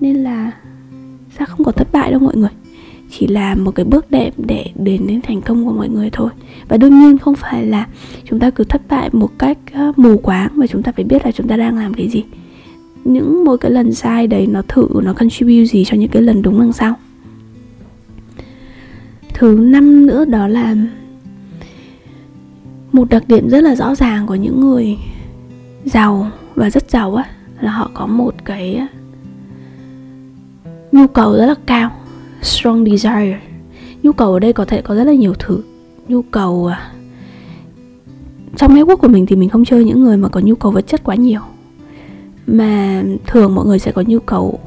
Nên 0.00 0.16
là 0.16 0.52
sao 1.38 1.46
không 1.46 1.64
có 1.64 1.72
thất 1.72 1.88
bại 1.92 2.10
đâu 2.10 2.20
mọi 2.20 2.36
người? 2.36 2.50
Chỉ 3.10 3.26
là 3.26 3.54
một 3.54 3.70
cái 3.70 3.84
bước 3.84 4.10
đệm 4.10 4.32
để 4.36 4.64
đến 4.74 5.06
đến 5.06 5.20
thành 5.22 5.40
công 5.40 5.64
của 5.64 5.72
mọi 5.72 5.88
người 5.88 6.10
thôi. 6.12 6.30
Và 6.68 6.76
đương 6.76 7.00
nhiên 7.00 7.18
không 7.18 7.34
phải 7.34 7.66
là 7.66 7.86
chúng 8.24 8.38
ta 8.40 8.50
cứ 8.50 8.64
thất 8.64 8.82
bại 8.88 9.10
một 9.12 9.30
cách 9.38 9.58
ờ, 9.72 9.92
mù 9.96 10.16
quáng 10.18 10.50
mà 10.54 10.66
chúng 10.66 10.82
ta 10.82 10.92
phải 10.92 11.04
biết 11.04 11.24
là 11.24 11.32
chúng 11.32 11.48
ta 11.48 11.56
đang 11.56 11.78
làm 11.78 11.94
cái 11.94 12.08
gì. 12.08 12.24
Những 13.04 13.44
mỗi 13.44 13.58
cái 13.58 13.70
lần 13.70 13.94
sai 13.94 14.26
đấy 14.26 14.46
nó 14.46 14.62
thử, 14.68 14.88
nó 15.02 15.12
contribute 15.12 15.64
gì 15.64 15.84
cho 15.84 15.96
những 15.96 16.10
cái 16.10 16.22
lần 16.22 16.42
đúng 16.42 16.60
đằng 16.60 16.72
sau. 16.72 16.94
Thứ 19.34 19.58
năm 19.60 20.06
nữa 20.06 20.24
đó 20.24 20.48
là 20.48 20.76
một 22.92 23.08
đặc 23.10 23.28
điểm 23.28 23.48
rất 23.48 23.60
là 23.60 23.74
rõ 23.74 23.94
ràng 23.94 24.26
của 24.26 24.34
những 24.34 24.60
người 24.60 24.96
giàu 25.84 26.30
và 26.54 26.70
rất 26.70 26.90
giàu 26.90 27.14
á, 27.14 27.24
là 27.60 27.70
họ 27.70 27.90
có 27.94 28.06
một 28.06 28.34
cái 28.44 28.80
nhu 30.92 31.06
cầu 31.06 31.32
rất 31.32 31.46
là 31.46 31.54
cao 31.66 31.90
strong 32.46 32.84
desire. 32.84 33.40
Nhu 34.02 34.12
cầu 34.12 34.32
ở 34.32 34.38
đây 34.38 34.52
có 34.52 34.64
thể 34.64 34.82
có 34.82 34.94
rất 34.94 35.04
là 35.04 35.14
nhiều 35.14 35.34
thứ. 35.38 35.60
Nhu 36.08 36.22
cầu 36.22 36.66
à, 36.66 36.92
trong 38.56 38.74
network 38.74 38.96
của 38.96 39.08
mình 39.08 39.26
thì 39.26 39.36
mình 39.36 39.48
không 39.48 39.64
chơi 39.64 39.84
những 39.84 40.02
người 40.02 40.16
mà 40.16 40.28
có 40.28 40.40
nhu 40.40 40.54
cầu 40.54 40.72
vật 40.72 40.86
chất 40.86 41.04
quá 41.04 41.14
nhiều. 41.14 41.40
Mà 42.46 43.02
thường 43.26 43.54
mọi 43.54 43.66
người 43.66 43.78
sẽ 43.78 43.92
có 43.92 44.02
nhu 44.06 44.18
cầu 44.18 44.58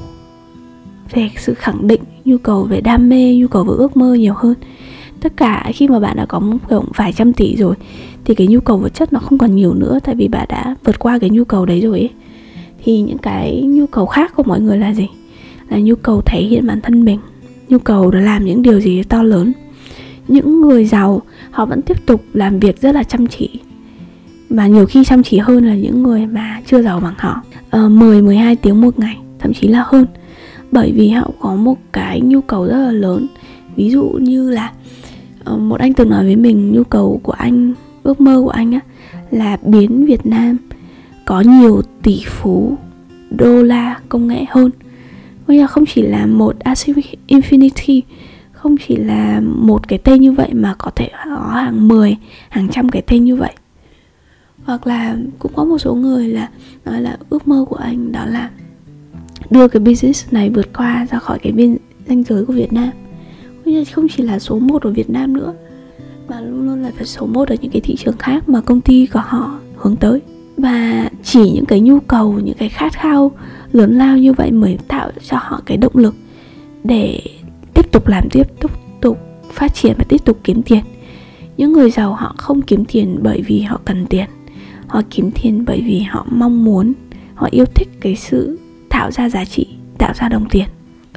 về 1.12 1.30
sự 1.36 1.54
khẳng 1.54 1.86
định, 1.86 2.00
nhu 2.24 2.38
cầu 2.38 2.62
về 2.62 2.80
đam 2.80 3.08
mê, 3.08 3.36
nhu 3.36 3.48
cầu 3.48 3.64
về 3.64 3.74
ước 3.76 3.96
mơ 3.96 4.14
nhiều 4.14 4.34
hơn. 4.36 4.54
Tất 5.20 5.36
cả 5.36 5.70
khi 5.74 5.88
mà 5.88 6.00
bạn 6.00 6.16
đã 6.16 6.26
có 6.26 6.42
khoảng 6.68 6.84
vài 6.96 7.12
trăm 7.12 7.32
tỷ 7.32 7.56
rồi, 7.56 7.74
thì 8.24 8.34
cái 8.34 8.46
nhu 8.46 8.60
cầu 8.60 8.78
vật 8.78 8.94
chất 8.94 9.12
nó 9.12 9.20
không 9.20 9.38
còn 9.38 9.56
nhiều 9.56 9.74
nữa 9.74 9.98
tại 10.04 10.14
vì 10.14 10.28
bạn 10.28 10.46
đã 10.48 10.74
vượt 10.84 10.98
qua 10.98 11.18
cái 11.18 11.30
nhu 11.30 11.44
cầu 11.44 11.66
đấy 11.66 11.80
rồi 11.80 11.98
ấy. 11.98 12.10
thì 12.84 13.00
những 13.00 13.18
cái 13.18 13.62
nhu 13.62 13.86
cầu 13.86 14.06
khác 14.06 14.32
của 14.36 14.42
mọi 14.42 14.60
người 14.60 14.78
là 14.78 14.94
gì? 14.94 15.08
Là 15.68 15.78
nhu 15.78 15.94
cầu 15.94 16.22
thể 16.26 16.42
hiện 16.42 16.66
bản 16.66 16.80
thân 16.80 17.04
mình 17.04 17.18
nhu 17.70 17.78
cầu 17.78 18.10
để 18.10 18.20
làm 18.20 18.44
những 18.44 18.62
điều 18.62 18.80
gì 18.80 19.02
to 19.02 19.22
lớn. 19.22 19.52
Những 20.28 20.60
người 20.60 20.84
giàu 20.84 21.22
họ 21.50 21.66
vẫn 21.66 21.82
tiếp 21.82 22.06
tục 22.06 22.24
làm 22.34 22.60
việc 22.60 22.80
rất 22.80 22.94
là 22.94 23.02
chăm 23.02 23.26
chỉ. 23.26 23.60
Và 24.50 24.66
nhiều 24.66 24.86
khi 24.86 25.04
chăm 25.04 25.22
chỉ 25.22 25.38
hơn 25.38 25.64
là 25.64 25.74
những 25.74 26.02
người 26.02 26.26
mà 26.26 26.60
chưa 26.66 26.82
giàu 26.82 27.00
bằng 27.00 27.14
họ. 27.18 27.42
À, 27.70 27.88
10 27.88 28.22
12 28.22 28.56
tiếng 28.56 28.80
một 28.80 28.98
ngày 28.98 29.16
thậm 29.38 29.52
chí 29.52 29.68
là 29.68 29.84
hơn. 29.86 30.06
Bởi 30.72 30.92
vì 30.92 31.08
họ 31.08 31.30
có 31.40 31.54
một 31.54 31.78
cái 31.92 32.20
nhu 32.20 32.40
cầu 32.40 32.66
rất 32.66 32.78
là 32.78 32.92
lớn. 32.92 33.26
Ví 33.76 33.90
dụ 33.90 34.02
như 34.02 34.50
là 34.50 34.72
ờ, 35.44 35.56
một 35.56 35.80
anh 35.80 35.92
từng 35.92 36.10
nói 36.10 36.24
với 36.24 36.36
mình 36.36 36.72
nhu 36.72 36.84
cầu 36.84 37.20
của 37.22 37.32
anh 37.32 37.74
ước 38.02 38.20
mơ 38.20 38.40
của 38.44 38.50
anh 38.50 38.72
á 38.72 38.80
là 39.30 39.58
biến 39.62 40.06
Việt 40.06 40.26
Nam 40.26 40.56
có 41.24 41.40
nhiều 41.40 41.82
tỷ 42.02 42.22
phú 42.26 42.76
đô 43.30 43.62
la 43.62 43.98
công 44.08 44.28
nghệ 44.28 44.44
hơn. 44.48 44.70
Bây 45.46 45.58
giờ 45.58 45.66
không 45.66 45.84
chỉ 45.86 46.02
là 46.02 46.26
một 46.26 46.58
Acidic 46.58 47.18
Infinity 47.28 48.00
Không 48.52 48.76
chỉ 48.86 48.96
là 48.96 49.40
một 49.44 49.88
cái 49.88 49.98
tên 49.98 50.20
như 50.20 50.32
vậy 50.32 50.54
mà 50.54 50.74
có 50.78 50.90
thể 50.96 51.10
có 51.24 51.50
hàng 51.54 51.88
10, 51.88 52.16
hàng 52.48 52.68
trăm 52.68 52.88
cái 52.88 53.02
tên 53.06 53.24
như 53.24 53.36
vậy. 53.36 53.52
Hoặc 54.64 54.86
là 54.86 55.16
cũng 55.38 55.52
có 55.54 55.64
một 55.64 55.78
số 55.78 55.94
người 55.94 56.28
là 56.28 56.48
nói 56.84 57.00
là 57.00 57.18
ước 57.30 57.48
mơ 57.48 57.64
của 57.68 57.76
anh 57.76 58.12
đó 58.12 58.24
là 58.26 58.50
đưa 59.50 59.68
cái 59.68 59.80
business 59.80 60.32
này 60.32 60.50
vượt 60.50 60.72
qua 60.72 61.06
ra 61.10 61.18
khỏi 61.18 61.38
cái 61.38 61.52
biên 61.52 61.76
danh 62.06 62.22
giới 62.22 62.44
của 62.44 62.52
Việt 62.52 62.72
Nam. 62.72 62.90
Bây 63.64 63.74
giờ 63.74 63.84
không 63.92 64.06
chỉ 64.08 64.22
là 64.22 64.38
số 64.38 64.58
1 64.58 64.82
ở 64.82 64.90
Việt 64.90 65.10
Nam 65.10 65.32
nữa 65.32 65.54
Mà 66.28 66.40
luôn 66.40 66.66
luôn 66.66 66.82
là 66.82 66.90
phải 66.96 67.06
số 67.06 67.26
1 67.26 67.48
ở 67.48 67.56
những 67.60 67.70
cái 67.70 67.80
thị 67.80 67.96
trường 67.96 68.16
khác 68.18 68.48
mà 68.48 68.60
công 68.60 68.80
ty 68.80 69.06
của 69.06 69.22
họ 69.24 69.60
hướng 69.76 69.96
tới 69.96 70.20
và 70.60 71.08
chỉ 71.22 71.50
những 71.50 71.66
cái 71.66 71.80
nhu 71.80 72.00
cầu, 72.00 72.40
những 72.44 72.56
cái 72.56 72.68
khát 72.68 72.92
khao 72.92 73.32
lớn 73.72 73.98
lao 73.98 74.18
như 74.18 74.32
vậy 74.32 74.50
mới 74.50 74.78
tạo 74.88 75.10
cho 75.28 75.36
họ 75.40 75.60
cái 75.66 75.76
động 75.76 75.96
lực 75.96 76.14
để 76.84 77.22
tiếp 77.74 77.92
tục 77.92 78.08
làm 78.08 78.28
tiếp 78.30 78.46
tục 78.60 78.70
tục 79.00 79.18
phát 79.52 79.74
triển 79.74 79.94
và 79.98 80.04
tiếp 80.08 80.24
tục 80.24 80.38
kiếm 80.44 80.62
tiền. 80.62 80.84
Những 81.56 81.72
người 81.72 81.90
giàu 81.90 82.14
họ 82.14 82.34
không 82.38 82.62
kiếm 82.62 82.84
tiền 82.84 83.18
bởi 83.22 83.42
vì 83.42 83.60
họ 83.60 83.80
cần 83.84 84.06
tiền. 84.06 84.26
Họ 84.86 85.02
kiếm 85.10 85.30
tiền 85.42 85.64
bởi 85.64 85.82
vì 85.86 86.00
họ 86.00 86.26
mong 86.30 86.64
muốn, 86.64 86.92
họ 87.34 87.48
yêu 87.50 87.64
thích 87.74 87.88
cái 88.00 88.16
sự 88.16 88.58
tạo 88.88 89.10
ra 89.10 89.28
giá 89.28 89.44
trị, 89.44 89.66
tạo 89.98 90.12
ra 90.14 90.28
đồng 90.28 90.48
tiền. 90.50 90.66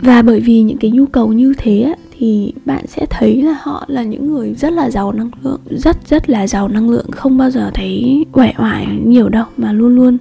Và 0.02 0.22
bởi 0.22 0.40
vì 0.40 0.62
những 0.62 0.78
cái 0.78 0.92
nhu 0.92 1.06
cầu 1.06 1.34
như 1.34 1.54
thế 1.58 1.96
thì 2.24 2.54
bạn 2.66 2.88
sẽ 2.88 3.06
thấy 3.10 3.42
là 3.42 3.58
họ 3.62 3.86
là 3.88 4.04
những 4.04 4.34
người 4.34 4.54
rất 4.54 4.74
là 4.74 4.90
giàu 4.90 5.12
năng 5.12 5.30
lượng, 5.42 5.60
rất 5.70 5.98
rất 6.08 6.30
là 6.30 6.48
giàu 6.48 6.68
năng 6.68 6.90
lượng, 6.90 7.06
không 7.12 7.38
bao 7.38 7.52
giờ 7.52 7.72
thấy 7.74 8.26
uể 8.34 8.52
oải 8.58 8.88
nhiều 9.06 9.30
đâu, 9.30 9.46
mà 9.58 9.72
luôn 9.72 9.96
luôn 9.96 10.18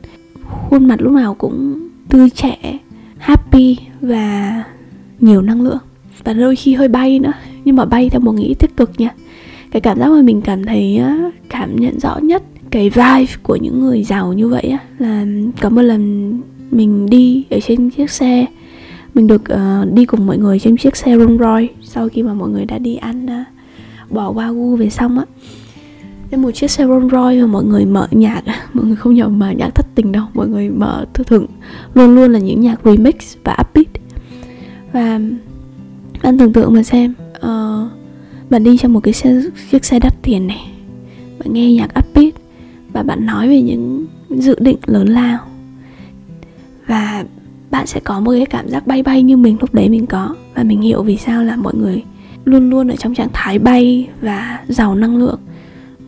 khuôn 0.50 0.84
mặt 0.84 1.02
lúc 1.02 1.12
nào 1.12 1.34
cũng 1.34 1.88
tươi 2.08 2.30
trẻ, 2.30 2.78
happy 3.18 3.76
và 4.00 4.64
nhiều 5.20 5.42
năng 5.42 5.62
lượng. 5.62 5.78
Và 6.24 6.32
đôi 6.32 6.56
khi 6.56 6.74
hơi 6.74 6.88
bay 6.88 7.18
nữa, 7.18 7.32
nhưng 7.64 7.76
mà 7.76 7.84
bay 7.84 8.10
theo 8.10 8.20
một 8.20 8.32
nghĩ 8.32 8.54
tích 8.54 8.76
cực 8.76 8.90
nha. 8.98 9.10
Cái 9.70 9.80
cảm 9.80 9.98
giác 9.98 10.08
mà 10.08 10.22
mình 10.22 10.40
cảm 10.40 10.64
thấy 10.64 11.02
cảm 11.48 11.76
nhận 11.76 12.00
rõ 12.00 12.18
nhất 12.18 12.42
cái 12.70 12.90
vibe 12.90 13.32
của 13.42 13.56
những 13.56 13.80
người 13.80 14.04
giàu 14.04 14.32
như 14.32 14.48
vậy 14.48 14.76
là 14.98 15.26
có 15.60 15.68
một 15.68 15.82
lần 15.82 16.32
mình 16.70 17.10
đi 17.10 17.44
ở 17.50 17.60
trên 17.60 17.90
chiếc 17.90 18.10
xe 18.10 18.46
mình 19.14 19.26
được 19.26 19.42
uh, 19.42 19.92
đi 19.92 20.04
cùng 20.04 20.26
mọi 20.26 20.38
người 20.38 20.58
trên 20.58 20.76
chiếc 20.76 20.96
xe 20.96 21.18
Rolls 21.18 21.40
Royce 21.40 21.74
sau 21.82 22.08
khi 22.08 22.22
mà 22.22 22.34
mọi 22.34 22.48
người 22.48 22.64
đã 22.64 22.78
đi 22.78 22.96
ăn 22.96 23.26
ờ, 23.26 23.40
uh, 23.40 24.12
bò 24.12 24.32
wagyu 24.32 24.76
về 24.76 24.90
xong 24.90 25.18
á. 25.18 25.24
Trên 26.30 26.42
một 26.42 26.50
chiếc 26.50 26.70
xe 26.70 26.86
Rolls 26.86 27.12
Royce 27.12 27.40
mà 27.40 27.46
mọi 27.46 27.64
người 27.64 27.86
mở 27.86 28.08
nhạc 28.10 28.42
mọi 28.72 28.84
người 28.86 28.96
không 28.96 29.14
nhầm 29.14 29.38
mà 29.38 29.52
nhạc 29.52 29.70
thất 29.74 29.86
tình 29.94 30.12
đâu 30.12 30.24
mọi 30.34 30.48
người 30.48 30.70
mở 30.70 31.06
thường 31.14 31.26
thường 31.26 31.46
luôn 31.94 32.14
luôn 32.14 32.32
là 32.32 32.38
những 32.38 32.60
nhạc 32.60 32.80
remix 32.84 33.14
và 33.44 33.56
upbeat. 33.60 33.86
Và 34.92 35.20
bạn 36.22 36.38
tưởng 36.38 36.52
tượng 36.52 36.74
mà 36.74 36.82
xem 36.82 37.14
uh, 37.36 37.90
bạn 38.50 38.64
đi 38.64 38.76
trong 38.78 38.92
một 38.92 39.00
cái 39.00 39.12
xe, 39.12 39.42
chiếc 39.70 39.84
xe 39.84 39.98
đắt 39.98 40.22
tiền 40.22 40.46
này 40.46 40.72
bạn 41.38 41.52
nghe 41.52 41.72
nhạc 41.72 41.90
upbeat 41.98 42.34
và 42.92 43.02
bạn 43.02 43.26
nói 43.26 43.48
về 43.48 43.62
những 43.62 44.06
dự 44.30 44.56
định 44.60 44.76
lớn 44.86 45.08
lao. 45.08 45.38
Và 46.86 47.24
bạn 47.72 47.86
sẽ 47.86 48.00
có 48.00 48.20
một 48.20 48.32
cái 48.36 48.46
cảm 48.46 48.68
giác 48.68 48.86
bay 48.86 49.02
bay 49.02 49.22
như 49.22 49.36
mình 49.36 49.56
lúc 49.60 49.74
đấy 49.74 49.88
mình 49.88 50.06
có. 50.06 50.34
Và 50.54 50.62
mình 50.62 50.80
hiểu 50.80 51.02
vì 51.02 51.16
sao 51.16 51.44
là 51.44 51.56
mọi 51.56 51.74
người 51.74 52.02
luôn 52.44 52.70
luôn 52.70 52.88
ở 52.88 52.96
trong 52.96 53.14
trạng 53.14 53.28
thái 53.32 53.58
bay 53.58 54.08
và 54.20 54.58
giàu 54.68 54.94
năng 54.94 55.16
lượng 55.16 55.38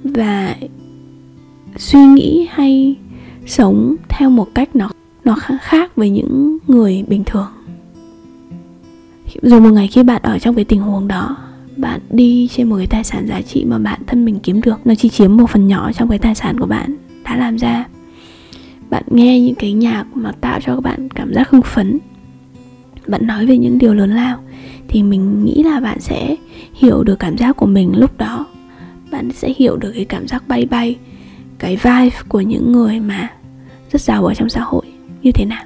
và 0.05 0.57
suy 1.77 2.07
nghĩ 2.07 2.49
hay 2.51 2.97
sống 3.47 3.97
theo 4.09 4.31
một 4.31 4.49
cách 4.55 4.77
nó 4.77 4.91
nó 5.25 5.37
khác 5.61 5.97
với 5.97 6.11
những 6.11 6.59
người 6.69 7.05
bình 7.09 7.25
thường. 7.27 7.47
Rồi 9.43 9.61
một 9.61 9.71
ngày 9.71 9.89
khi 9.89 10.03
bạn 10.03 10.23
ở 10.23 10.39
trong 10.39 10.55
cái 10.55 10.65
tình 10.65 10.81
huống 10.81 11.09
đó, 11.09 11.37
bạn 11.77 12.01
đi 12.11 12.49
trên 12.49 12.69
một 12.69 12.77
cái 12.77 12.87
tài 12.87 13.05
sản 13.05 13.27
giá 13.29 13.43
trị 13.43 13.65
mà 13.65 13.79
bản 13.79 14.01
thân 14.07 14.25
mình 14.25 14.39
kiếm 14.43 14.61
được, 14.61 14.81
nó 14.85 14.95
chỉ 14.95 15.09
chiếm 15.09 15.37
một 15.37 15.51
phần 15.51 15.67
nhỏ 15.67 15.93
trong 15.93 16.09
cái 16.09 16.19
tài 16.19 16.35
sản 16.35 16.61
của 16.61 16.67
bạn 16.67 16.97
đã 17.25 17.37
làm 17.37 17.57
ra 17.57 17.85
bạn 18.95 19.03
nghe 19.11 19.41
những 19.41 19.55
cái 19.55 19.73
nhạc 19.73 20.05
mà 20.15 20.33
tạo 20.33 20.61
cho 20.61 20.75
các 20.75 20.81
bạn 20.81 21.09
cảm 21.09 21.35
giác 21.35 21.51
hưng 21.51 21.63
phấn, 21.63 21.99
bạn 23.07 23.27
nói 23.27 23.47
về 23.47 23.59
những 23.59 23.79
điều 23.79 23.95
lớn 23.95 24.11
lao, 24.11 24.39
thì 24.89 25.03
mình 25.03 25.45
nghĩ 25.45 25.63
là 25.63 25.81
bạn 25.81 26.01
sẽ 26.01 26.37
hiểu 26.75 27.05
được 27.05 27.19
cảm 27.19 27.39
giác 27.39 27.57
của 27.57 27.67
mình 27.67 27.93
lúc 27.97 28.19
đó. 28.19 28.47
Bạn 29.11 29.33
sẽ 29.33 29.53
hiểu 29.57 29.77
được 29.77 29.93
cái 29.95 30.05
cảm 30.05 30.29
giác 30.29 30.49
bay 30.49 30.67
bay, 30.71 30.97
cái 31.59 31.77
vibe 31.77 32.17
của 32.29 32.41
những 32.41 32.73
người 32.73 33.01
mà 33.01 33.29
rất 33.93 34.01
giàu 34.01 34.25
ở 34.25 34.35
trong 34.35 34.49
xã 34.49 34.61
hội 34.61 34.85
như 35.23 35.33
thế 35.33 35.45
nào. 35.45 35.65